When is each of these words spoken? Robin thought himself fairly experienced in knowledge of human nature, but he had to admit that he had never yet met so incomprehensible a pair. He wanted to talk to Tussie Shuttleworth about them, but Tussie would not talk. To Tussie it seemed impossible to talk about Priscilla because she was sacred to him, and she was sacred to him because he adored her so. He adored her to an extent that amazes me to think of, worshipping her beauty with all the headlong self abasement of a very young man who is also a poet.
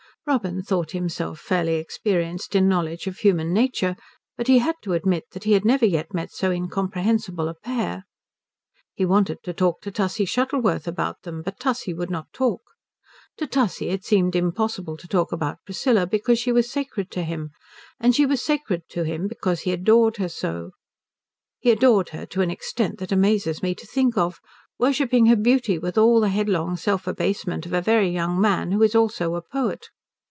Robin 0.27 0.61
thought 0.61 0.91
himself 0.91 1.39
fairly 1.39 1.77
experienced 1.77 2.53
in 2.55 2.67
knowledge 2.69 3.07
of 3.07 3.17
human 3.17 3.51
nature, 3.51 3.95
but 4.37 4.45
he 4.45 4.59
had 4.59 4.75
to 4.83 4.93
admit 4.93 5.23
that 5.31 5.45
he 5.45 5.53
had 5.53 5.65
never 5.65 5.83
yet 5.85 6.13
met 6.13 6.31
so 6.31 6.51
incomprehensible 6.51 7.47
a 7.47 7.55
pair. 7.55 8.03
He 8.93 9.03
wanted 9.03 9.39
to 9.41 9.51
talk 9.51 9.81
to 9.81 9.89
Tussie 9.89 10.25
Shuttleworth 10.27 10.87
about 10.87 11.23
them, 11.23 11.41
but 11.41 11.59
Tussie 11.59 11.95
would 11.95 12.11
not 12.11 12.31
talk. 12.33 12.61
To 13.37 13.47
Tussie 13.47 13.89
it 13.89 14.05
seemed 14.05 14.35
impossible 14.35 14.95
to 14.95 15.07
talk 15.07 15.31
about 15.31 15.65
Priscilla 15.65 16.05
because 16.05 16.37
she 16.37 16.51
was 16.51 16.69
sacred 16.69 17.09
to 17.09 17.23
him, 17.23 17.49
and 17.99 18.15
she 18.15 18.27
was 18.27 18.43
sacred 18.45 18.83
to 18.89 19.03
him 19.03 19.27
because 19.27 19.61
he 19.61 19.71
adored 19.71 20.17
her 20.17 20.29
so. 20.29 20.69
He 21.59 21.71
adored 21.71 22.09
her 22.09 22.27
to 22.27 22.41
an 22.41 22.51
extent 22.51 22.99
that 22.99 23.11
amazes 23.11 23.63
me 23.63 23.73
to 23.73 23.87
think 23.87 24.19
of, 24.19 24.37
worshipping 24.77 25.25
her 25.25 25.35
beauty 25.35 25.79
with 25.79 25.97
all 25.97 26.19
the 26.21 26.29
headlong 26.29 26.77
self 26.77 27.07
abasement 27.07 27.65
of 27.65 27.73
a 27.73 27.81
very 27.81 28.09
young 28.11 28.39
man 28.39 28.71
who 28.71 28.83
is 28.83 28.93
also 28.93 29.33
a 29.33 29.41
poet. 29.41 29.89